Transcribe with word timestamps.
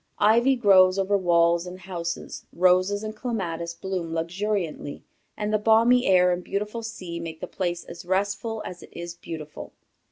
Ivy 0.17 0.55
grows 0.55 0.97
over 0.97 1.15
walls 1.15 1.67
and 1.67 1.79
houses, 1.81 2.47
roses 2.51 3.03
and 3.03 3.15
clematis 3.15 3.75
bloom 3.75 4.15
luxuriantly, 4.15 5.03
and 5.37 5.53
the 5.53 5.59
balmy 5.59 6.07
air 6.07 6.31
and 6.31 6.43
beautiful 6.43 6.81
sea 6.81 7.19
make 7.19 7.39
the 7.39 7.45
place 7.45 7.83
as 7.83 8.03
restful 8.03 8.63
as 8.65 8.81
it 8.81 8.89
is 8.93 9.13
beautiful. 9.13 9.73